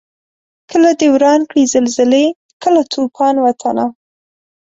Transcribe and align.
کله 0.71 0.91
دي 0.99 1.07
وران 1.13 1.41
کړي 1.49 1.63
زلزلې 1.73 2.25
کله 2.63 2.81
توپان 2.93 3.35
وطنه 3.45 3.85